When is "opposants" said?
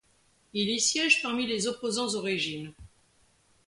1.67-2.09